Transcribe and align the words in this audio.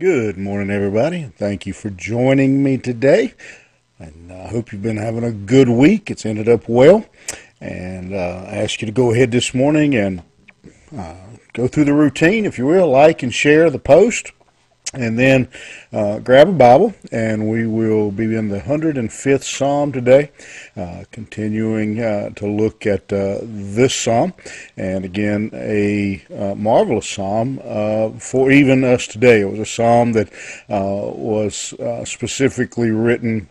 Good 0.00 0.36
morning, 0.36 0.70
everybody. 0.70 1.30
Thank 1.36 1.64
you 1.64 1.72
for 1.72 1.88
joining 1.90 2.62
me 2.62 2.76
today. 2.76 3.34
And 3.98 4.32
I 4.32 4.48
hope 4.48 4.72
you've 4.72 4.82
been 4.82 4.96
having 4.96 5.22
a 5.22 5.30
good 5.30 5.68
week. 5.68 6.10
It's 6.10 6.26
ended 6.26 6.48
up 6.48 6.68
well. 6.68 7.04
And 7.60 8.12
uh, 8.12 8.46
I 8.48 8.56
ask 8.56 8.80
you 8.80 8.86
to 8.86 8.92
go 8.92 9.12
ahead 9.12 9.30
this 9.30 9.54
morning 9.54 9.94
and 9.94 10.22
uh, 10.96 11.14
go 11.52 11.68
through 11.68 11.84
the 11.84 11.92
routine, 11.92 12.46
if 12.46 12.58
you 12.58 12.66
will, 12.66 12.88
like 12.88 13.22
and 13.22 13.32
share 13.32 13.70
the 13.70 13.78
post 13.78 14.32
and 14.92 15.18
then 15.18 15.48
uh, 15.92 16.18
grab 16.18 16.48
a 16.48 16.52
Bible, 16.52 16.94
and 17.10 17.48
we 17.48 17.66
will 17.66 18.10
be 18.10 18.24
in 18.36 18.48
the 18.48 18.60
105th 18.60 19.42
Psalm 19.42 19.90
today, 19.90 20.30
uh, 20.76 21.04
continuing 21.10 22.00
uh, 22.00 22.30
to 22.30 22.46
look 22.46 22.86
at 22.86 23.10
uh, 23.12 23.38
this 23.42 23.94
Psalm. 23.94 24.34
And 24.76 25.04
again, 25.04 25.50
a 25.54 26.22
uh, 26.36 26.54
marvelous 26.54 27.08
Psalm 27.08 27.60
uh, 27.64 28.10
for 28.10 28.50
even 28.50 28.84
us 28.84 29.06
today. 29.06 29.40
It 29.40 29.50
was 29.50 29.60
a 29.60 29.66
Psalm 29.66 30.12
that 30.12 30.30
was 30.68 31.74
specifically 32.04 32.90
written 32.90 33.48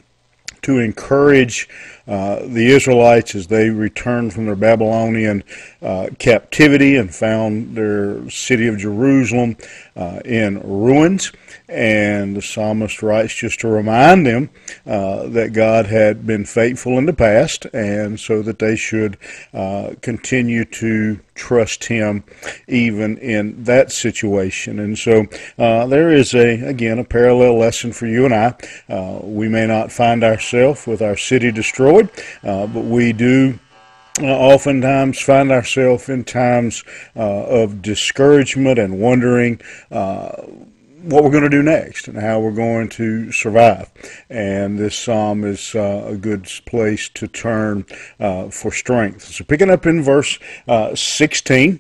to 0.62 0.78
encourage 0.78 1.68
uh, 2.08 2.40
the 2.48 2.68
Israelites 2.68 3.36
as 3.36 3.48
they 3.48 3.70
returned 3.70 4.34
from 4.34 4.46
their 4.46 4.56
Babylonian 4.56 5.44
uh, 5.82 6.10
captivity 6.18 6.96
and 6.96 7.14
found 7.14 7.76
their 7.76 8.28
city 8.30 8.68
of 8.68 8.78
Jerusalem 8.78 9.56
uh, 9.96 10.20
in 10.26 10.60
ruins. 10.60 11.32
And 11.70 12.36
the 12.36 12.42
psalmist 12.42 13.02
writes 13.02 13.34
just 13.34 13.60
to 13.62 13.68
remind 13.68 14.26
them 14.26 14.50
uh, 14.86 15.28
that 15.28 15.54
God 15.54 15.86
had 15.86 16.28
been 16.28 16.44
faithful 16.44 16.98
in 16.98 17.06
the 17.06 17.14
past, 17.14 17.66
and 17.74 18.20
so 18.20 18.42
that 18.42 18.60
they 18.60 18.76
should 18.76 19.18
uh, 19.54 19.94
continue 20.02 20.66
to 20.66 21.20
trust 21.34 21.86
Him 21.86 22.26
even 22.68 23.18
in 23.20 23.64
that 23.64 23.92
situation. 23.92 24.80
And 24.80 24.98
so 24.98 25.26
there 25.58 26.12
is 26.12 26.34
a 26.34 26.62
again 26.62 27.00
a 27.00 27.06
parallel 27.06 27.58
lesson 27.58 27.94
for 27.94 28.06
you 28.06 28.26
and 28.26 28.34
I. 28.34 29.22
We 29.24 29.48
may 29.48 29.66
not 29.66 29.92
find 29.92 30.24
ourselves 30.24 30.86
with 30.86 31.02
our 31.02 31.16
city 31.16 31.52
destroyed, 31.52 31.91
uh, 32.00 32.68
but 32.68 32.86
we 32.86 33.14
do. 33.14 33.60
Uh, 34.22 34.26
oftentimes 34.26 35.22
find 35.22 35.52
ourselves 35.52 36.10
in 36.10 36.24
times 36.24 36.84
uh, 37.16 37.46
of 37.46 37.82
discouragement 37.82 38.78
and 38.78 39.00
wondering 39.00 39.60
what 41.04 41.24
we're 41.24 41.32
going 41.32 41.44
to 41.44 41.50
do 41.50 41.64
next 41.64 42.08
and 42.08 42.18
how 42.18 42.40
we're 42.40 42.52
going 42.52 42.88
to 42.88 43.32
survive. 43.32 43.90
And 44.30 44.78
this 44.78 44.98
psalm 44.98 45.44
is 45.44 45.74
uh, 45.76 46.06
a 46.08 46.16
good 46.16 46.50
place 46.66 47.10
to 47.10 47.28
turn 47.28 47.86
uh, 48.20 48.50
for 48.50 48.72
strength. 48.72 49.24
So, 49.24 49.44
picking 49.44 49.70
up 49.70 49.86
in 49.86 50.04
verse 50.04 50.38
uh, 50.68 50.96
16. 50.96 51.80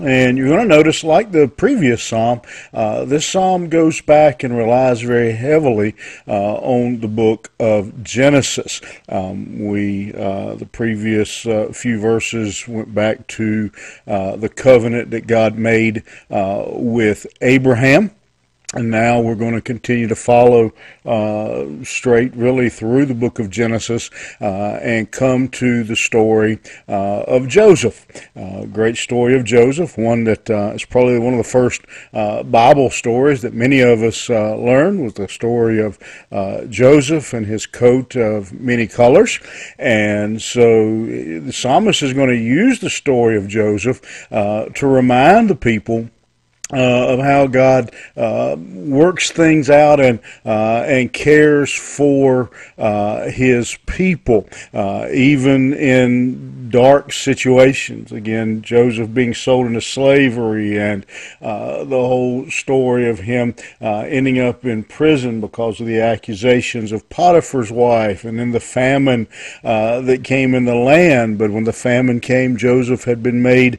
And 0.00 0.38
you're 0.38 0.48
going 0.48 0.66
to 0.66 0.76
notice, 0.76 1.04
like 1.04 1.32
the 1.32 1.48
previous 1.48 2.02
psalm, 2.02 2.40
uh, 2.72 3.04
this 3.04 3.26
psalm 3.26 3.68
goes 3.68 4.00
back 4.00 4.42
and 4.42 4.56
relies 4.56 5.02
very 5.02 5.32
heavily 5.32 5.94
uh, 6.26 6.54
on 6.54 7.00
the 7.00 7.08
book 7.08 7.52
of 7.60 8.02
Genesis. 8.02 8.80
Um, 9.10 9.66
we, 9.66 10.14
uh, 10.14 10.54
the 10.54 10.64
previous 10.64 11.44
uh, 11.44 11.72
few 11.74 12.00
verses 12.00 12.66
went 12.66 12.94
back 12.94 13.26
to 13.28 13.70
uh, 14.06 14.36
the 14.36 14.48
covenant 14.48 15.10
that 15.10 15.26
God 15.26 15.58
made 15.58 16.04
uh, 16.30 16.64
with 16.68 17.26
Abraham. 17.42 18.12
And 18.74 18.90
now 18.90 19.20
we're 19.20 19.34
going 19.34 19.54
to 19.54 19.60
continue 19.60 20.08
to 20.08 20.16
follow 20.16 20.72
uh, 21.04 21.84
straight, 21.84 22.34
really, 22.34 22.70
through 22.70 23.04
the 23.04 23.14
book 23.14 23.38
of 23.38 23.50
Genesis 23.50 24.08
uh, 24.40 24.78
and 24.80 25.10
come 25.10 25.48
to 25.48 25.84
the 25.84 25.94
story 25.94 26.58
uh, 26.88 27.24
of 27.24 27.48
Joseph. 27.48 28.06
Uh, 28.34 28.64
great 28.64 28.96
story 28.96 29.36
of 29.36 29.44
Joseph, 29.44 29.98
one 29.98 30.24
that 30.24 30.48
uh, 30.48 30.72
is 30.74 30.86
probably 30.86 31.18
one 31.18 31.34
of 31.34 31.38
the 31.38 31.44
first 31.44 31.82
uh, 32.14 32.42
Bible 32.44 32.88
stories 32.88 33.42
that 33.42 33.52
many 33.52 33.80
of 33.80 34.02
us 34.02 34.30
learn 34.30 35.04
was 35.04 35.14
the 35.14 35.28
story 35.28 35.78
of 35.78 35.98
Joseph 36.70 37.34
and 37.34 37.44
his 37.44 37.66
coat 37.66 38.16
of 38.16 38.52
many 38.54 38.86
colors. 38.86 39.38
And 39.78 40.40
so 40.40 41.04
the 41.04 41.52
psalmist 41.52 42.02
is 42.02 42.14
going 42.14 42.30
to 42.30 42.36
use 42.36 42.80
the 42.80 42.90
story 42.90 43.36
of 43.36 43.48
Joseph 43.48 44.00
to 44.30 44.86
remind 44.86 45.50
the 45.50 45.56
people 45.56 46.08
uh, 46.72 47.12
of 47.12 47.20
how 47.20 47.46
God 47.46 47.92
uh, 48.16 48.56
works 48.58 49.30
things 49.30 49.70
out 49.70 50.00
and 50.00 50.20
uh, 50.44 50.84
and 50.86 51.12
cares 51.12 51.72
for 51.72 52.50
uh, 52.78 53.30
His 53.30 53.78
people, 53.86 54.48
uh, 54.72 55.08
even 55.12 55.74
in 55.74 56.61
dark 56.72 57.12
situations. 57.12 58.10
Again, 58.10 58.62
Joseph 58.62 59.14
being 59.14 59.34
sold 59.34 59.66
into 59.66 59.80
slavery, 59.80 60.78
and 60.78 61.06
uh, 61.40 61.84
the 61.84 62.02
whole 62.10 62.50
story 62.50 63.08
of 63.08 63.20
him 63.20 63.54
ending 63.80 64.40
up 64.40 64.64
in 64.64 64.82
prison 64.82 65.40
because 65.40 65.80
of 65.80 65.86
the 65.86 66.00
accusations 66.00 66.90
of 66.90 67.08
Potiphar's 67.08 67.70
wife, 67.70 68.24
and 68.24 68.38
then 68.38 68.50
the 68.50 68.60
famine 68.60 69.28
that 69.62 70.22
came 70.24 70.54
in 70.54 70.64
the 70.64 70.74
land. 70.74 71.38
But 71.38 71.50
when 71.50 71.64
the 71.64 71.72
famine 71.72 72.18
came, 72.20 72.56
Joseph 72.56 73.04
had 73.04 73.22
been 73.22 73.42
made 73.42 73.78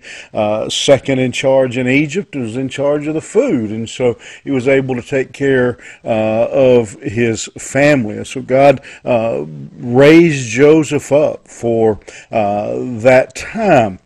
second 0.69 1.19
in 1.19 1.31
charge 1.31 1.77
in 1.77 1.87
Egypt. 1.87 2.35
Was 2.35 2.55
in 2.55 2.69
charge 2.69 3.07
of 3.07 3.15
the 3.15 3.21
food, 3.21 3.71
and 3.71 3.89
so 3.89 4.17
he 4.43 4.51
was 4.51 4.67
able 4.67 4.95
to 4.95 5.01
take 5.01 5.33
care 5.33 5.77
uh, 6.05 6.47
of 6.51 6.93
his 7.01 7.45
family. 7.57 8.23
So 8.25 8.41
God 8.41 8.81
uh, 9.03 9.45
raised 9.77 10.47
Joseph 10.49 11.11
up 11.11 11.47
for 11.47 11.99
uh, 12.31 12.75
that 12.99 13.35
time. 13.35 13.99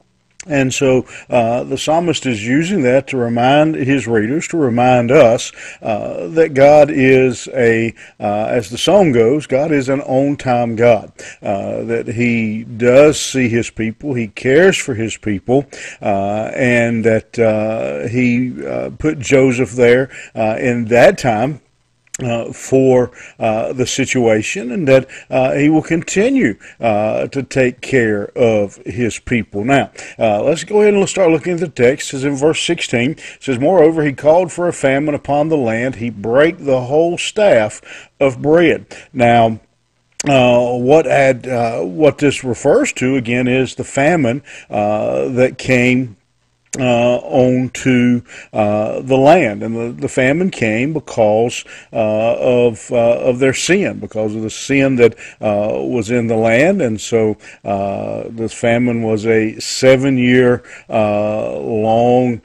And 0.49 0.73
so 0.73 1.05
uh, 1.29 1.63
the 1.63 1.77
psalmist 1.77 2.25
is 2.25 2.45
using 2.45 2.81
that 2.83 3.07
to 3.07 3.17
remind 3.17 3.75
his 3.75 4.07
readers, 4.07 4.47
to 4.49 4.57
remind 4.57 5.11
us 5.11 5.51
uh, 5.81 6.27
that 6.27 6.53
God 6.53 6.89
is 6.89 7.47
a, 7.49 7.93
uh, 8.19 8.45
as 8.49 8.69
the 8.69 8.77
song 8.77 9.11
goes, 9.11 9.45
God 9.45 9.71
is 9.71 9.89
an 9.89 10.01
on 10.01 10.37
time 10.37 10.75
God. 10.75 11.11
Uh, 11.41 11.83
that 11.83 12.07
He 12.07 12.63
does 12.63 13.19
see 13.19 13.49
His 13.49 13.69
people, 13.69 14.13
He 14.13 14.27
cares 14.27 14.77
for 14.77 14.93
His 14.93 15.17
people, 15.17 15.65
uh, 16.01 16.51
and 16.55 17.03
that 17.03 17.37
uh, 17.37 18.07
He 18.07 18.51
put 18.97 19.19
Joseph 19.19 19.71
there 19.71 20.09
in 20.35 20.85
that 20.85 21.17
time 21.17 21.61
uh, 22.23 22.51
for 22.51 23.11
uh, 23.39 23.73
the 23.73 23.85
situation 23.85 24.71
and 24.71 24.87
that 24.87 25.07
uh, 25.29 25.53
he 25.53 25.69
will 25.69 25.83
continue 25.83 26.57
uh, 26.79 27.27
to 27.27 27.43
take 27.43 27.81
care 27.81 28.25
of 28.37 28.77
his 28.85 29.19
people. 29.19 29.63
Now, 29.63 29.91
uh, 30.17 30.43
let's 30.43 30.63
go 30.63 30.81
ahead 30.81 30.93
and 30.93 30.99
let's 30.99 31.11
start 31.11 31.31
looking 31.31 31.53
at 31.53 31.59
the 31.59 31.69
text. 31.69 32.07
It 32.07 32.11
says 32.11 32.23
in 32.23 32.35
verse 32.35 32.61
16, 32.63 33.11
it 33.11 33.21
says, 33.39 33.59
Moreover, 33.59 34.03
he 34.03 34.13
called 34.13 34.51
for 34.51 34.67
a 34.67 34.73
famine 34.73 35.15
upon 35.15 35.49
the 35.49 35.57
land. 35.57 35.95
He 35.95 36.09
brake 36.09 36.57
the 36.57 36.81
whole 36.81 37.17
staff 37.17 38.09
of 38.19 38.41
bread. 38.41 38.87
Now, 39.13 39.59
uh, 40.27 40.73
what 40.73 41.05
had 41.05 41.47
uh, 41.47 41.81
what 41.81 42.17
this 42.17 42.43
refers 42.43 42.91
to 42.93 43.15
again 43.15 43.47
is 43.47 43.75
the 43.75 43.83
famine 43.83 44.41
uh, 44.69 45.29
that 45.29 45.57
came 45.57 46.16
uh, 46.79 47.17
onto 47.17 48.21
uh, 48.53 49.01
the 49.01 49.17
land, 49.17 49.63
and 49.63 49.75
the, 49.75 50.01
the 50.01 50.07
famine 50.07 50.49
came 50.49 50.93
because 50.93 51.63
uh, 51.93 52.35
of 52.39 52.91
uh, 52.91 53.19
of 53.19 53.39
their 53.39 53.53
sin, 53.53 53.99
because 53.99 54.35
of 54.35 54.41
the 54.41 54.49
sin 54.49 54.95
that 54.97 55.15
uh, 55.41 55.71
was 55.73 56.11
in 56.11 56.27
the 56.27 56.35
land, 56.35 56.81
and 56.81 56.99
so 56.99 57.37
uh, 57.63 58.23
this 58.29 58.53
famine 58.53 59.01
was 59.01 59.25
a 59.25 59.59
seven 59.59 60.17
year 60.17 60.63
long 60.89 62.39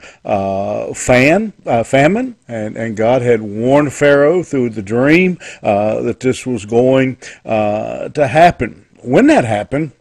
fan 0.95 1.51
famine, 1.85 2.35
and 2.47 2.77
and 2.77 2.95
God 2.95 3.21
had 3.21 3.41
warned 3.41 3.93
Pharaoh 3.93 4.43
through 4.43 4.69
the 4.69 4.81
dream 4.81 5.37
that 5.61 6.19
this 6.19 6.45
was 6.45 6.65
going 6.65 7.17
to 7.43 8.27
happen. 8.27 8.85
When 9.01 9.27
that 9.27 9.43
happened 9.43 9.91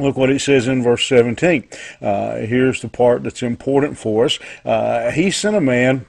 Look 0.00 0.16
what 0.16 0.30
it 0.30 0.40
says 0.40 0.66
in 0.66 0.82
verse 0.82 1.06
17. 1.06 1.68
Uh, 2.00 2.36
here's 2.36 2.80
the 2.80 2.88
part 2.88 3.22
that's 3.22 3.42
important 3.42 3.98
for 3.98 4.24
us. 4.24 4.38
Uh, 4.64 5.10
he 5.10 5.30
sent 5.30 5.56
a 5.56 5.60
man 5.60 6.06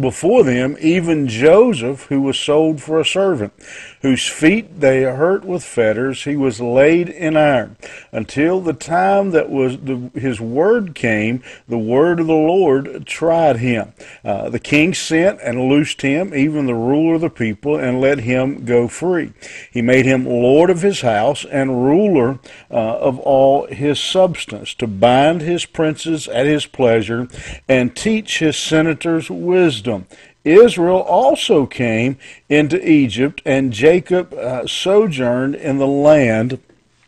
before 0.00 0.42
them 0.42 0.76
even 0.80 1.28
Joseph, 1.28 2.04
who 2.04 2.20
was 2.20 2.38
sold 2.38 2.82
for 2.82 2.98
a 2.98 3.04
servant, 3.04 3.52
whose 4.02 4.26
feet 4.26 4.80
they 4.80 5.02
hurt 5.02 5.44
with 5.44 5.62
fetters, 5.62 6.24
he 6.24 6.36
was 6.36 6.60
laid 6.60 7.08
in 7.08 7.36
iron, 7.36 7.76
until 8.12 8.60
the 8.60 8.72
time 8.72 9.30
that 9.30 9.50
was 9.50 9.78
the, 9.78 10.10
his 10.14 10.40
word 10.40 10.94
came, 10.94 11.42
the 11.68 11.78
word 11.78 12.20
of 12.20 12.26
the 12.26 12.32
Lord 12.32 13.06
tried 13.06 13.56
him. 13.56 13.92
Uh, 14.24 14.50
the 14.50 14.58
king 14.58 14.94
sent 14.94 15.40
and 15.42 15.68
loosed 15.68 16.02
him, 16.02 16.34
even 16.34 16.66
the 16.66 16.74
ruler 16.74 17.14
of 17.14 17.20
the 17.20 17.30
people, 17.30 17.76
and 17.76 18.00
let 18.00 18.20
him 18.20 18.64
go 18.64 18.88
free. 18.88 19.32
He 19.70 19.82
made 19.82 20.06
him 20.06 20.26
lord 20.26 20.70
of 20.70 20.82
his 20.82 21.00
house 21.00 21.44
and 21.44 21.84
ruler 21.84 22.38
uh, 22.70 22.74
of 22.74 23.18
all 23.20 23.66
his 23.66 24.00
substance, 24.00 24.74
to 24.74 24.86
bind 24.86 25.40
his 25.40 25.66
princes 25.66 26.28
at 26.28 26.46
his 26.46 26.66
pleasure, 26.66 27.28
and 27.68 27.94
teach 27.94 28.38
his 28.40 28.56
senators 28.56 29.30
wisdom 29.30 29.83
wisdom. 29.84 30.06
Israel 30.44 31.00
also 31.00 31.66
came 31.66 32.18
into 32.48 32.86
Egypt, 32.88 33.40
and 33.44 33.72
Jacob 33.72 34.32
uh, 34.34 34.66
sojourned 34.66 35.54
in 35.54 35.78
the 35.78 35.86
land 35.86 36.60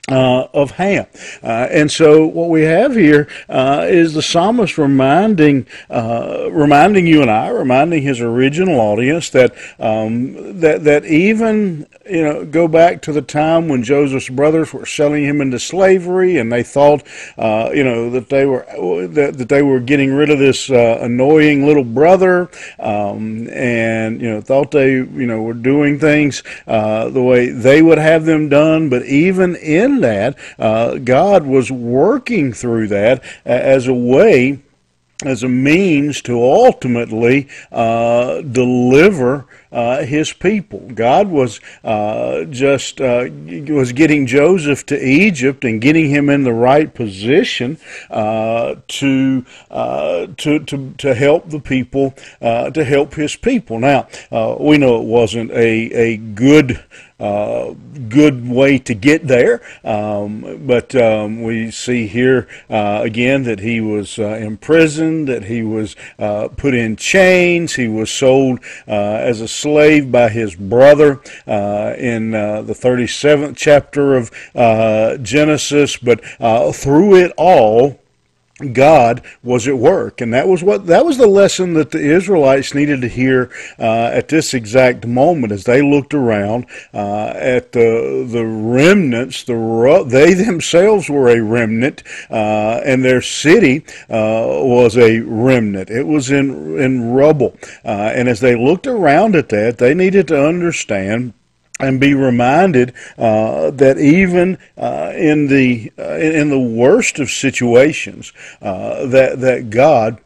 uh, 0.08 0.46
of 0.54 0.72
Ham. 0.72 1.06
Uh, 1.42 1.66
and 1.70 1.90
so 1.90 2.26
what 2.26 2.48
we 2.48 2.62
have 2.62 2.94
here 2.94 3.28
uh, 3.48 3.86
is 3.88 4.14
the 4.14 4.22
psalmist 4.22 4.78
reminding 4.78 5.66
uh, 5.90 6.48
reminding 6.52 7.06
you 7.06 7.22
and 7.22 7.30
I, 7.30 7.48
reminding 7.48 8.02
his 8.02 8.20
original 8.20 8.78
audience 8.78 9.30
that 9.30 9.54
um, 9.80 10.60
that 10.60 10.84
that 10.84 11.04
even 11.06 11.88
you 12.08 12.22
know 12.22 12.44
go 12.44 12.68
back 12.68 13.02
to 13.02 13.12
the 13.12 13.22
time 13.22 13.66
when 13.68 13.82
Joseph's 13.82 14.28
brothers 14.28 14.72
were 14.72 14.86
selling 14.86 15.24
him 15.24 15.40
into 15.40 15.58
slavery, 15.58 16.36
and 16.36 16.52
they 16.52 16.62
thought 16.62 17.02
uh, 17.36 17.70
you 17.74 17.82
know 17.82 18.08
that 18.10 18.28
they 18.28 18.46
were 18.46 18.64
that, 19.08 19.38
that 19.38 19.48
they 19.48 19.62
were 19.62 19.80
getting 19.80 20.14
rid 20.14 20.30
of 20.30 20.38
this 20.38 20.70
uh, 20.70 20.98
annoying 21.00 21.66
little 21.66 21.84
brother, 21.84 22.48
um, 22.78 23.48
and 23.48 24.20
you 24.20 24.30
know 24.30 24.40
thought 24.40 24.70
they 24.70 24.92
you 24.92 25.26
know 25.26 25.42
were 25.42 25.54
doing 25.54 25.98
things 25.98 26.44
the 26.66 27.22
way 27.22 27.48
they 27.48 27.82
would 27.82 27.98
have 27.98 28.24
them 28.24 28.48
done, 28.48 28.88
but 28.88 29.04
even 29.04 29.56
in 29.56 29.95
that, 30.00 30.38
uh, 30.58 30.96
God 30.96 31.46
was 31.46 31.70
working 31.70 32.52
through 32.52 32.88
that 32.88 33.22
as 33.44 33.86
a 33.86 33.94
way, 33.94 34.60
as 35.24 35.42
a 35.42 35.48
means 35.48 36.20
to 36.22 36.42
ultimately 36.42 37.48
uh, 37.72 38.42
deliver 38.42 39.46
uh, 39.72 40.04
his 40.04 40.32
people. 40.32 40.80
God 40.94 41.28
was 41.28 41.60
uh, 41.84 42.44
just 42.44 43.00
uh, 43.00 43.28
was 43.68 43.92
getting 43.92 44.26
Joseph 44.26 44.86
to 44.86 45.06
Egypt 45.06 45.64
and 45.64 45.80
getting 45.80 46.08
him 46.08 46.30
in 46.30 46.44
the 46.44 46.52
right 46.52 46.92
position 46.92 47.78
uh, 48.08 48.76
to, 48.88 49.44
uh, 49.70 50.28
to 50.38 50.60
to 50.60 50.94
to 50.98 51.14
help 51.14 51.50
the 51.50 51.60
people 51.60 52.14
to 52.40 52.84
help 52.84 53.14
his 53.14 53.36
people. 53.36 53.78
Now 53.78 54.08
we 54.58 54.78
know 54.78 55.00
it 55.00 55.06
wasn't 55.06 55.50
a 55.50 55.92
a 55.92 56.16
good 56.16 56.82
good 57.18 58.48
way 58.48 58.78
to 58.78 58.94
get 58.94 59.26
there. 59.26 59.62
Um, 59.84 60.66
but 60.66 60.94
um, 60.94 61.42
we 61.42 61.70
see 61.70 62.06
here 62.06 62.48
uh, 62.68 63.00
again 63.02 63.44
that 63.44 63.60
he 63.60 63.80
was 63.80 64.18
uh, 64.18 64.34
imprisoned, 64.34 65.28
that 65.28 65.44
he 65.44 65.62
was 65.62 65.96
uh, 66.18 66.48
put 66.48 66.74
in 66.74 66.96
chains, 66.96 67.74
he 67.74 67.88
was 67.88 68.10
sold 68.10 68.60
uh, 68.86 68.92
as 68.92 69.40
a 69.40 69.48
slave 69.48 70.12
by 70.12 70.28
his 70.28 70.54
brother 70.54 71.20
uh, 71.46 71.94
in 71.98 72.30
the 72.32 72.76
37th 72.78 73.56
chapter 73.56 74.14
of 74.14 74.30
Genesis. 75.22 75.96
But 75.96 76.24
through 76.74 77.16
it 77.16 77.32
all, 77.36 77.98
God 78.72 79.22
was 79.42 79.68
at 79.68 79.76
work, 79.76 80.22
and 80.22 80.32
that 80.32 80.48
was 80.48 80.64
what 80.64 80.86
that 80.86 81.04
was 81.04 81.18
the 81.18 81.26
lesson 81.26 81.74
that 81.74 81.90
the 81.90 82.00
Israelites 82.00 82.72
needed 82.74 83.02
to 83.02 83.08
hear 83.08 83.50
uh, 83.78 84.10
at 84.10 84.28
this 84.28 84.54
exact 84.54 85.06
moment 85.06 85.52
as 85.52 85.64
they 85.64 85.82
looked 85.82 86.14
around 86.14 86.64
uh, 86.94 87.34
at 87.36 87.72
the 87.72 88.26
the 88.26 88.46
remnants. 88.46 89.44
The 89.44 90.04
they 90.08 90.32
themselves 90.32 91.10
were 91.10 91.28
a 91.28 91.42
remnant, 91.42 92.02
uh, 92.30 92.80
and 92.82 93.04
their 93.04 93.20
city 93.20 93.84
uh, 94.08 94.46
was 94.48 94.96
a 94.96 95.20
remnant. 95.20 95.90
It 95.90 96.06
was 96.06 96.30
in 96.30 96.78
in 96.78 97.12
rubble, 97.12 97.58
uh, 97.84 98.12
and 98.14 98.26
as 98.26 98.40
they 98.40 98.56
looked 98.56 98.86
around 98.86 99.36
at 99.36 99.50
that, 99.50 99.76
they 99.76 99.92
needed 99.92 100.28
to 100.28 100.46
understand 100.46 101.34
and 101.78 102.00
be 102.00 102.14
reminded 102.14 102.94
uh, 103.18 103.70
that 103.70 103.98
even 103.98 104.58
uh, 104.78 105.12
in 105.14 105.48
the 105.48 105.92
uh, 105.98 106.14
in 106.14 106.50
the 106.50 106.60
worst 106.60 107.18
of 107.18 107.30
situations, 107.30 108.32
uh, 108.62 109.06
that 109.06 109.40
that 109.40 109.70
God 109.70 110.18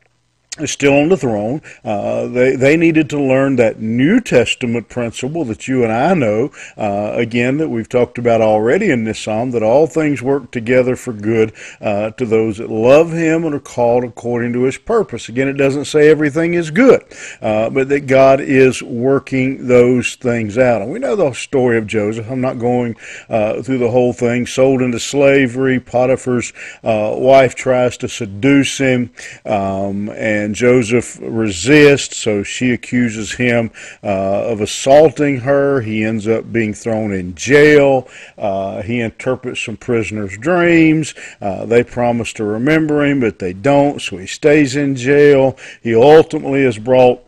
still 0.69 0.95
on 0.95 1.09
the 1.09 1.17
throne. 1.17 1.63
Uh, 1.85 2.27
they 2.27 2.57
they 2.57 2.77
needed 2.77 3.09
to 3.11 3.21
learn 3.21 3.57
that 3.57 3.81
New 3.81 4.21
Testament 4.21 4.89
principle 4.89 5.45
that 5.45 5.69
you 5.69 5.85
and 5.85 5.93
I 5.93 6.15
know. 6.15 6.51
Uh, 6.77 7.13
again, 7.15 7.59
that 7.59 7.69
we've 7.69 7.89
talked 7.89 8.19
about 8.19 8.41
already 8.41 8.91
in 8.91 9.05
this 9.05 9.19
psalm, 9.19 9.51
that 9.53 9.63
all 9.63 9.87
things 9.87 10.23
work 10.23 10.51
together 10.51 10.97
for 10.97 11.13
good 11.13 11.53
uh, 11.81 12.11
to 12.11 12.27
those 12.27 12.59
that 12.59 12.71
love 12.71 13.13
Him 13.13 13.45
and 13.45 13.55
are 13.55 13.61
called 13.61 14.05
according 14.05 14.53
to 14.55 14.63
His 14.63 14.79
purpose. 14.79 15.29
Again, 15.29 15.49
it 15.49 15.55
doesn't 15.55 15.87
say 15.87 16.09
everything 16.09 16.55
is 16.55 16.71
good, 16.71 17.03
uh, 17.41 17.71
but 17.71 17.89
that 17.89 18.07
God 18.07 18.41
is 18.41 18.83
working 18.83 19.67
those 19.67 20.15
things 20.17 20.59
out. 20.59 20.83
And 20.83 20.91
we 20.91 20.99
know 20.99 21.17
the 21.17 21.33
story 21.33 21.79
of 21.79 21.87
Joseph. 21.87 22.31
I'm 22.31 22.41
not 22.41 22.59
going 22.59 22.97
uh, 23.29 23.63
through 23.63 23.79
the 23.79 23.91
whole 23.91 24.13
thing. 24.13 24.47
Sold 24.47 24.83
into 24.83 24.99
slavery. 24.99 25.81
Potiphar's 25.81 26.53
uh, 26.83 27.15
wife 27.17 27.55
tries 27.55 27.97
to 27.99 28.09
seduce 28.09 28.79
him, 28.79 29.13
um, 29.45 30.09
and 30.11 30.50
and 30.51 30.57
Joseph 30.57 31.17
resists, 31.23 32.17
so 32.17 32.43
she 32.43 32.73
accuses 32.73 33.31
him 33.31 33.71
uh, 34.03 34.49
of 34.51 34.61
assaulting 34.61 35.39
her. 35.39 35.81
He 35.81 36.03
ends 36.03 36.27
up 36.27 36.53
being 36.53 36.75
thrown 36.75 37.13
in 37.13 37.37
jail. 37.37 38.09
Uh, 38.37 38.83
he 38.83 38.99
interprets 38.99 39.63
some 39.63 39.77
prisoners' 39.77 40.37
dreams. 40.37 41.15
Uh, 41.41 41.67
they 41.67 41.85
promise 41.85 42.33
to 42.33 42.45
remember 42.45 43.05
him, 43.05 43.21
but 43.21 43.39
they 43.39 43.53
don't, 43.53 44.03
so 44.03 44.17
he 44.17 44.27
stays 44.27 44.75
in 44.75 44.97
jail. 44.97 45.57
He 45.85 45.95
ultimately 45.95 46.63
is 46.63 46.77
brought 46.77 47.23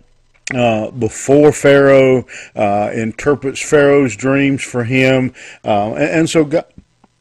uh, 0.52 0.90
before 0.90 1.52
Pharaoh, 1.52 2.26
uh, 2.56 2.90
interprets 2.92 3.62
Pharaoh's 3.62 4.16
dreams 4.16 4.64
for 4.64 4.82
him. 4.82 5.32
Uh, 5.64 5.92
and, 5.92 6.10
and, 6.10 6.30
so 6.30 6.44
God, 6.44 6.64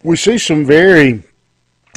we 0.03 0.15
see 0.15 0.39
some 0.39 0.65
very 0.65 1.21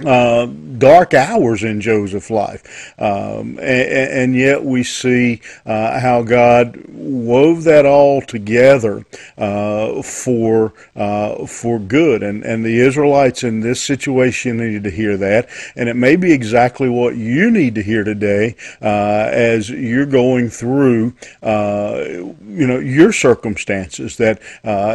uh, 0.02 0.46
dark 0.46 1.14
hours 1.14 1.62
in 1.62 1.80
Joseph's 1.80 2.30
life. 2.30 2.94
Um, 2.98 3.58
and, 3.60 4.10
and, 4.10 4.34
yet 4.34 4.64
we 4.64 4.82
see 4.82 5.40
uh, 5.64 6.00
how 6.00 6.22
God 6.22 6.84
wove 6.88 7.62
that 7.64 7.86
all 7.86 8.20
together 8.20 9.06
uh, 9.38 10.02
for 10.02 10.72
uh, 10.96 11.46
for 11.46 11.78
good. 11.78 12.24
And, 12.24 12.42
and 12.42 12.64
the 12.64 12.80
Israelites 12.80 13.44
in 13.44 13.60
this 13.60 13.80
situation 13.80 14.56
needed 14.56 14.82
to 14.82 14.90
hear 14.90 15.16
that. 15.16 15.48
And 15.76 15.88
it 15.88 15.94
may 15.94 16.16
be 16.16 16.32
exactly 16.32 16.88
what 16.88 17.16
you 17.16 17.52
need 17.52 17.76
to 17.76 17.82
hear 17.82 18.02
today 18.02 18.56
uh, 18.82 19.28
as 19.30 19.70
you're 19.70 20.06
going 20.06 20.50
through 20.50 21.14
uh, 21.40 22.02
you 22.04 22.66
know 22.66 22.80
your 22.80 23.12
circumstances 23.12 24.16
that 24.16 24.42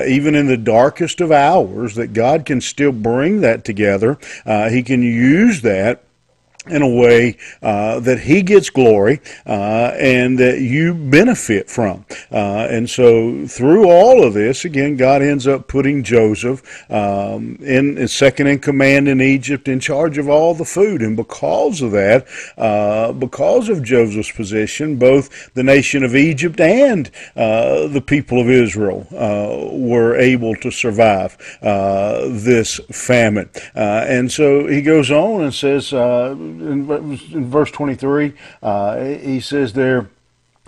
even 0.05 0.35
in 0.35 0.47
the 0.47 0.57
darkest 0.57 1.21
of 1.21 1.31
hours 1.31 1.95
that 1.95 2.11
God 2.11 2.45
can 2.45 2.59
still 2.59 2.91
bring 2.91 3.39
that 3.41 3.63
together. 3.63 4.17
he 4.69 4.83
can 4.89 5.03
use 5.03 5.61
that 5.61 6.03
in 6.67 6.81
a 6.81 6.87
way 6.87 7.37
uh, 7.61 7.99
that 8.01 8.19
he 8.19 8.41
gets 8.41 8.69
glory 8.69 9.21
uh, 9.45 9.93
and 9.97 10.37
that 10.37 10.59
you 10.59 10.93
benefit 10.93 11.69
from. 11.69 12.05
Uh, 12.31 12.67
and 12.69 12.89
so 12.89 13.47
through 13.47 13.89
all 13.89 14.23
of 14.23 14.33
this, 14.33 14.65
again, 14.65 14.97
God 14.97 15.21
ends 15.21 15.47
up 15.47 15.67
putting 15.67 16.03
Joseph 16.03 16.61
um, 16.91 17.57
in 17.61 18.07
second 18.07 18.47
in 18.47 18.59
command 18.59 19.07
in 19.07 19.21
Egypt, 19.21 19.67
in 19.67 19.79
charge 19.79 20.17
of 20.17 20.27
all 20.27 20.53
the 20.53 20.65
food. 20.65 21.01
And 21.01 21.15
because 21.15 21.81
of 21.81 21.91
that, 21.91 22.27
uh, 22.57 23.13
because 23.13 23.69
of 23.69 23.83
Joseph's 23.83 24.31
position, 24.31 24.97
both 24.97 25.53
the 25.53 25.63
nation 25.63 26.03
of 26.03 26.15
Egypt 26.15 26.59
and 26.59 27.09
uh, 27.35 27.87
the 27.87 28.01
people 28.01 28.39
of 28.39 28.49
Israel 28.49 29.07
uh, 29.11 29.75
were 29.75 30.15
able 30.15 30.55
to 30.57 30.71
survive 30.71 31.37
this 31.61 32.79
famine. 32.91 33.49
and 33.75 34.31
so 34.31 34.67
he 34.67 34.81
goes 34.81 35.09
on 35.09 35.41
and 35.41 35.53
says, 35.53 35.93
in, 36.49 37.19
in 37.31 37.49
verse 37.49 37.71
23, 37.71 38.33
uh, 38.61 39.03
he 39.03 39.39
says 39.39 39.73
there, 39.73 40.09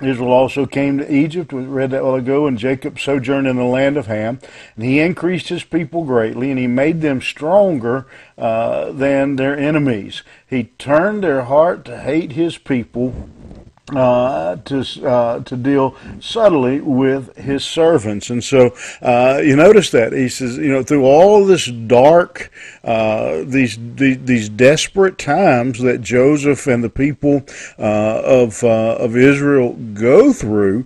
Israel 0.02 0.32
also 0.32 0.66
came 0.66 0.98
to 0.98 1.14
Egypt, 1.14 1.54
we 1.54 1.62
read 1.64 1.92
that 1.92 2.04
while 2.04 2.16
ago, 2.16 2.48
and 2.48 2.58
Jacob 2.58 3.00
sojourned 3.00 3.48
in 3.48 3.58
the 3.58 3.64
land 3.64 3.98
of 3.98 4.08
Ham. 4.08 4.40
And 4.76 4.86
he 4.86 5.00
increased 5.00 5.50
his 5.50 5.64
people 5.64 6.06
greatly, 6.06 6.50
and 6.50 6.60
he 6.60 6.68
made 6.68 7.02
them 7.02 7.22
stronger 7.22 8.08
uh, 8.38 8.92
than 8.92 9.36
their 9.36 9.58
enemies. 9.58 10.24
He 10.48 10.66
turned 10.80 11.24
their 11.24 11.44
heart 11.44 11.86
to 11.86 12.00
hate 12.00 12.32
his 12.32 12.58
people 12.58 13.30
uh, 13.96 14.56
to 14.58 14.86
uh, 15.06 15.40
to 15.42 15.58
deal 15.58 15.96
subtly 16.20 16.80
with 16.80 17.36
his 17.36 17.64
servants, 17.64 18.30
and 18.30 18.44
so 18.44 18.74
uh, 19.02 19.42
you 19.44 19.56
notice 19.56 19.92
that 19.92 20.14
he 20.14 20.30
says, 20.30 20.58
you 20.58 20.72
know, 20.72 20.84
through 20.84 21.04
all 21.04 21.46
this 21.46 21.66
dark, 21.66 22.52
uh, 22.84 23.44
these, 23.46 23.78
these, 23.96 24.18
these 24.24 24.50
desperate 24.50 25.18
times 25.18 25.80
that 25.80 26.02
Joseph 26.02 26.68
and 26.68 26.84
the 26.84 26.90
people 26.90 27.44
uh, 27.78 28.22
of 28.24 28.64
uh, 28.64 28.96
of 28.96 29.18
Israel 29.18 29.74
go 29.94 30.32
through, 30.32 30.86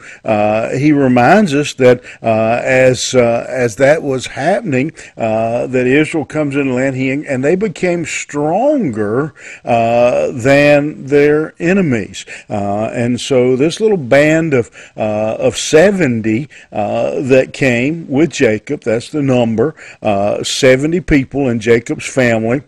he 0.77 0.91
reminds 0.91 1.53
us 1.53 1.74
that 1.75 2.03
as 2.24 3.13
as 3.13 3.75
that 3.75 4.01
was 4.01 4.27
happening, 4.27 4.91
that 5.15 5.88
Israel 5.88 6.25
comes 6.25 6.55
in 6.55 6.69
the 6.69 6.74
land, 6.74 6.95
he 6.95 7.12
and 7.12 7.43
they 7.43 7.55
became 7.55 8.05
stronger 8.05 9.33
than 9.63 11.05
their 11.05 11.53
enemies. 11.59 12.25
And 12.95 13.19
so 13.19 13.55
this 13.55 13.79
little 13.79 13.97
band 13.97 14.53
of 14.53 14.71
uh, 14.95 15.35
of 15.39 15.57
70 15.57 16.47
uh, 16.71 17.21
that 17.21 17.53
came 17.53 18.07
with 18.07 18.31
Jacob, 18.31 18.81
that's 18.81 19.09
the 19.09 19.21
number, 19.21 19.75
uh, 20.01 20.43
70 20.43 21.01
people 21.01 21.49
in 21.49 21.59
Jacob's 21.59 22.07
family 22.07 22.61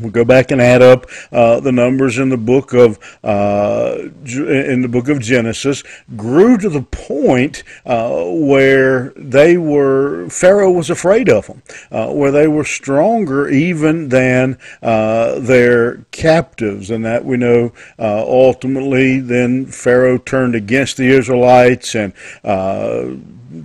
We'll 0.00 0.10
go 0.10 0.24
back 0.24 0.50
and 0.50 0.60
add 0.60 0.82
up 0.82 1.06
uh, 1.32 1.60
the 1.60 1.72
numbers 1.72 2.18
in 2.18 2.28
the 2.28 2.36
book 2.36 2.74
of 2.74 2.98
uh, 3.24 3.96
in 4.26 4.82
the 4.82 4.88
book 4.88 5.08
of 5.08 5.18
Genesis. 5.18 5.82
Grew 6.14 6.58
to 6.58 6.68
the 6.68 6.82
point 6.82 7.62
uh, 7.86 8.24
where 8.24 9.14
they 9.16 9.56
were 9.56 10.28
Pharaoh 10.28 10.70
was 10.70 10.90
afraid 10.90 11.30
of 11.30 11.46
them, 11.46 11.62
uh, 11.90 12.12
where 12.12 12.30
they 12.30 12.46
were 12.46 12.64
stronger 12.64 13.48
even 13.48 14.10
than 14.10 14.58
uh, 14.82 15.38
their 15.38 16.04
captives, 16.10 16.90
and 16.90 17.02
that 17.06 17.24
we 17.24 17.38
know 17.38 17.72
uh, 17.98 18.24
ultimately. 18.26 19.20
Then 19.20 19.64
Pharaoh 19.64 20.18
turned 20.18 20.54
against 20.54 20.98
the 20.98 21.08
Israelites 21.08 21.94
and 21.94 22.12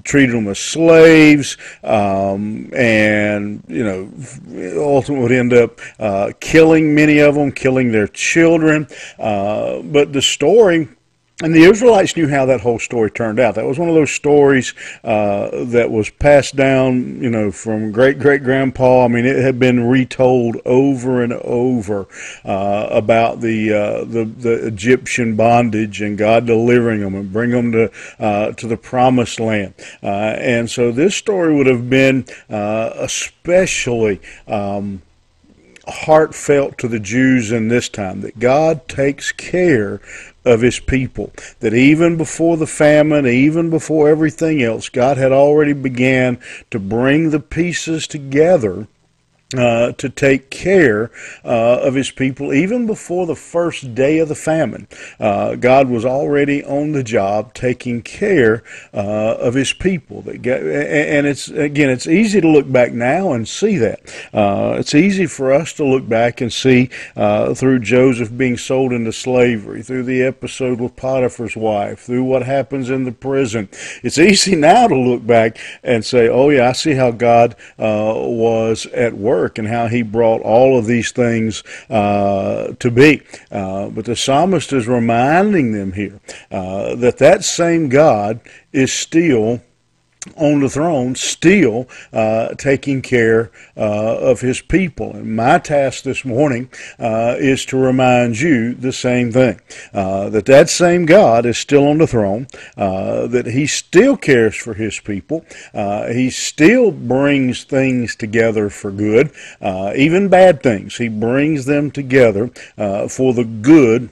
treated 0.02 0.36
them 0.36 0.48
as 0.48 0.60
slaves, 0.60 1.58
um, 1.84 2.72
and 2.76 3.64
you 3.68 3.84
know, 3.84 4.10
ultimately 4.82 5.24
would 5.24 5.32
end 5.32 5.54
up 5.54 5.80
uh, 6.00 6.32
killing 6.40 6.96
many 6.96 7.20
of 7.20 7.36
them, 7.36 7.52
killing 7.52 7.92
their 7.92 8.08
children. 8.08 8.88
Uh, 9.20 9.82
but 9.82 10.14
the 10.14 10.22
story 10.22 10.88
and 11.42 11.54
the 11.54 11.64
Israelites 11.64 12.16
knew 12.16 12.28
how 12.28 12.46
that 12.46 12.62
whole 12.62 12.78
story 12.78 13.10
turned 13.10 13.40
out. 13.40 13.56
That 13.56 13.66
was 13.66 13.80
one 13.80 13.90
of 13.90 13.96
those 13.96 14.12
stories 14.12 14.76
uh, 15.04 15.66
that 15.66 15.90
was 15.90 16.12
passed 16.12 16.56
down, 16.56 17.22
you 17.22 17.30
know, 17.30 17.52
from 17.52 17.92
great 17.92 18.20
great 18.20 18.44
grandpa. 18.44 19.06
I 19.06 19.08
mean, 19.08 19.26
it 19.26 19.38
had 19.38 19.58
been 19.58 19.88
retold 19.88 20.58
over 20.64 21.24
and 21.24 21.34
over 21.34 22.08
uh, 22.46 22.88
about 22.92 23.42
the, 23.42 23.74
uh, 23.74 24.04
the 24.06 24.26
the 24.26 24.68
Egyptian 24.68 25.36
bondage 25.36 26.02
and 26.02 26.20
God 26.20 26.46
delivering 26.46 27.02
them 27.02 27.16
and 27.16 27.34
bring 27.34 27.50
them 27.50 27.72
to 27.72 27.92
uh, 28.20 28.52
to 28.52 28.68
the 28.68 28.78
promised 28.78 29.40
land. 29.40 29.74
Uh, 30.04 30.38
and 30.38 30.70
so 30.70 30.92
this 30.92 31.16
story 31.16 31.56
would 31.56 31.68
have 31.68 31.90
been 31.90 32.26
uh, 32.50 32.92
especially. 32.98 34.22
Um, 34.48 35.02
heartfelt 35.88 36.78
to 36.78 36.88
the 36.88 37.00
Jews 37.00 37.52
in 37.52 37.68
this 37.68 37.90
time 37.90 38.22
that 38.22 38.40
God 38.40 38.88
takes 38.88 39.32
care 39.32 40.00
of 40.46 40.62
his 40.62 40.80
people. 40.80 41.32
That 41.60 41.74
even 41.74 42.18
before 42.18 42.58
the 42.58 42.68
famine, 42.68 43.26
even 43.28 43.70
before 43.70 44.10
everything 44.10 44.62
else, 44.62 44.90
God 44.90 45.18
had 45.18 45.32
already 45.32 45.74
began 45.74 46.40
to 46.72 46.80
bring 46.80 47.30
the 47.30 47.40
pieces 47.40 48.08
together 48.08 48.88
uh, 49.56 49.92
to 49.94 50.10
take 50.10 50.50
care 50.50 51.12
uh, 51.46 51.80
of 51.82 51.94
his 51.94 52.12
people 52.12 52.54
even 52.54 52.88
before 52.88 53.26
the 53.26 53.36
first 53.36 53.94
day 53.94 54.20
of 54.20 54.28
the 54.28 54.36
famine. 54.36 54.88
Uh, 55.20 55.56
God 55.56 55.90
was 55.90 56.06
already 56.06 56.64
on 56.64 56.94
the 56.94 57.04
job 57.04 57.54
taking 57.54 58.02
care 58.02 58.64
uh, 58.94 59.36
of 59.40 59.54
his 59.54 59.74
people. 59.74 60.24
And 60.28 61.28
it's 61.28 61.50
again, 61.50 61.90
it's 61.90 62.08
easy 62.08 62.42
to 62.42 62.48
look 62.48 62.72
back 62.72 62.94
now 62.94 63.34
and 63.34 63.48
see 63.48 63.78
that. 63.78 64.00
Uh, 64.34 64.76
it's 64.80 64.96
easy 64.96 65.26
for 65.26 65.54
us 65.54 65.74
to 65.74 65.86
look 65.86 66.08
back 66.08 66.42
and 66.42 66.52
see 66.52 66.90
through 67.16 67.80
Joseph 67.80 68.36
being 68.36 68.58
sold 68.58 68.92
into 68.92 69.12
slavery, 69.12 69.84
through 69.84 70.04
the 70.04 70.24
episode 70.24 70.80
with 70.80 70.96
Potiphar's 70.96 71.56
wife, 71.56 72.00
through 72.00 72.24
what 72.24 72.44
happens 72.44 72.90
in 72.90 73.04
the 73.04 73.12
prison. 73.12 73.70
It's 74.02 74.18
easy 74.18 74.56
now 74.64 74.88
to 74.88 74.96
look 74.96 75.26
back 75.26 75.58
and 75.84 76.04
say, 76.04 76.28
"Oh 76.28 76.50
yeah, 76.50 76.70
I 76.70 76.72
see 76.72 76.94
how 76.94 77.12
God 77.12 77.56
was 77.78 78.86
at 78.88 79.14
work." 79.14 79.43
Work 79.44 79.58
and 79.58 79.68
how 79.68 79.88
he 79.88 80.02
brought 80.02 80.42
all 80.42 80.78
of 80.78 80.86
these 80.86 81.12
things 81.12 81.64
uh, 81.90 82.74
to 82.80 82.90
be. 82.90 83.22
Uh, 83.52 83.90
but 83.90 84.06
the 84.06 84.16
psalmist 84.16 84.72
is 84.72 84.88
reminding 84.88 85.74
them 85.74 85.92
here 85.92 86.20
uh, 86.50 86.96
that 86.96 87.18
that 87.18 87.44
same 87.44 87.90
God 87.90 88.40
is 88.72 88.94
still 88.94 89.62
on 90.36 90.60
the 90.60 90.70
throne, 90.70 91.16
still 91.16 91.88
uh, 92.12 92.50
taking 92.56 93.02
care 93.02 93.52
uh, 93.76 94.18
of 94.18 94.42
his 94.42 94.62
people. 94.62 95.12
And 95.14 95.36
my 95.36 95.60
task 95.60 96.04
this 96.04 96.26
morning 96.26 96.70
uh, 97.00 97.36
is 97.38 97.66
to 97.68 97.78
remind 97.78 98.40
you 98.40 98.74
the 98.74 98.94
same 98.94 99.32
thing 99.32 99.60
uh, 99.94 100.30
that 100.30 100.46
that 100.46 100.70
same 100.70 101.06
God 101.06 101.46
is 101.46 101.58
still 101.58 101.88
on 101.88 101.98
the 101.98 102.08
throne, 102.08 102.48
uh, 102.78 103.28
that 103.28 103.48
he 103.48 103.68
still 103.68 104.18
cares 104.18 104.56
for 104.56 104.74
his 104.74 105.00
people, 105.00 105.46
uh, 105.74 106.08
he 106.08 106.30
still 106.30 106.92
brings 106.92 107.64
things 107.64 108.16
together 108.16 108.70
for 108.70 108.92
good, 108.92 109.32
even 109.96 110.28
bad 110.28 110.64
things. 110.64 110.98
He 110.98 111.10
brings 111.10 111.66
them 111.66 111.92
together 111.92 112.48
for 113.10 113.34
the 113.34 113.44
good 113.44 114.10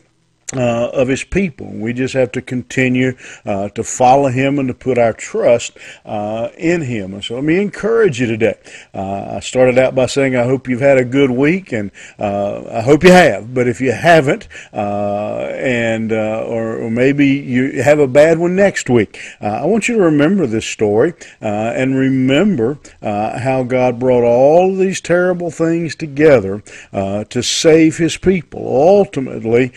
uh, 0.54 0.90
of 0.94 1.08
his 1.08 1.24
people. 1.24 1.68
We 1.68 1.94
just 1.94 2.14
have 2.14 2.32
to 2.34 2.42
continue 2.42 3.14
uh, 3.46 3.70
to 3.70 3.84
follow 3.84 4.30
him 4.30 4.60
and 4.60 4.68
to 4.68 4.74
put 4.74 4.98
our 4.98 5.14
trust 5.14 5.78
uh, 6.06 6.50
in 6.58 6.82
him. 6.82 7.14
And 7.14 7.24
so 7.24 7.36
let 7.36 7.44
me 7.44 7.62
encourage 7.62 8.20
you 8.20 8.28
today. 8.28 8.60
Uh, 8.94 9.36
I 9.36 9.40
started 9.40 9.78
out 9.78 9.96
by 9.96 10.08
saying 10.08 10.36
I 10.36 10.44
hope 10.44 10.68
you've 10.68 10.82
had 10.82 10.98
a 10.98 11.06
good 11.06 11.32
week, 11.32 11.72
and 11.72 11.92
uh, 12.20 12.64
I 12.70 12.82
hope 12.82 13.04
you 13.04 13.12
have. 13.12 13.54
But 13.54 13.68
if 13.68 13.80
you 13.80 13.92
haven't, 13.92 14.48
uh, 14.74 15.52
and 15.56 16.12
or, 16.12 16.78
or, 16.78 16.92
maybe 16.92 17.28
you 17.28 17.82
have 17.82 18.00
a 18.00 18.08
bad 18.08 18.38
one 18.38 18.56
next 18.56 18.90
week, 18.90 19.20
I 19.40 19.66
want 19.66 19.88
you 19.88 19.96
to 19.96 20.02
remember 20.02 20.46
this 20.48 20.66
story 20.66 21.14
and 21.40 21.96
remember 21.96 22.80
how 23.02 23.64
God 23.64 24.00
brought 24.00 24.24
all 24.24 24.76
these 24.76 25.00
terrible 25.00 25.52
things 25.52 25.96
together 25.96 26.62
to 26.92 27.42
save 27.42 27.98
his 27.98 28.18
people. 28.18 28.62
Ultimately, 28.68 29.72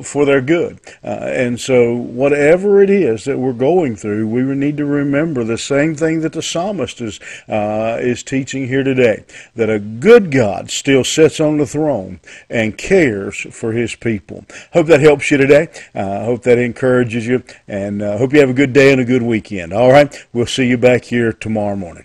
for 0.00 0.24
their 0.24 0.40
good. 0.40 0.80
Uh, 1.04 1.08
and 1.08 1.60
so, 1.60 1.94
whatever 1.94 2.82
it 2.82 2.90
is 2.90 3.24
that 3.24 3.38
we're 3.38 3.52
going 3.52 3.96
through, 3.96 4.28
we 4.28 4.42
need 4.54 4.76
to 4.76 4.84
remember 4.84 5.44
the 5.44 5.58
same 5.58 5.94
thing 5.94 6.20
that 6.20 6.32
the 6.32 6.42
psalmist 6.42 7.00
is 7.00 7.20
uh, 7.48 7.98
is 8.00 8.22
teaching 8.22 8.68
here 8.68 8.82
today: 8.82 9.24
that 9.54 9.68
a 9.68 9.78
good 9.78 10.30
God 10.30 10.70
still 10.70 11.04
sits 11.04 11.40
on 11.40 11.58
the 11.58 11.66
throne 11.66 12.20
and 12.48 12.78
cares 12.78 13.46
for 13.50 13.72
His 13.72 13.94
people. 13.94 14.44
Hope 14.72 14.86
that 14.86 15.00
helps 15.00 15.30
you 15.30 15.36
today. 15.36 15.68
I 15.94 16.00
uh, 16.00 16.24
hope 16.24 16.42
that 16.44 16.58
encourages 16.58 17.26
you, 17.26 17.42
and 17.68 18.02
uh, 18.02 18.18
hope 18.18 18.32
you 18.32 18.40
have 18.40 18.50
a 18.50 18.54
good 18.54 18.72
day 18.72 18.92
and 18.92 19.00
a 19.00 19.04
good 19.04 19.22
weekend. 19.22 19.72
All 19.72 19.90
right, 19.90 20.14
we'll 20.32 20.46
see 20.46 20.66
you 20.66 20.78
back 20.78 21.04
here 21.04 21.32
tomorrow 21.32 21.76
morning. 21.76 22.04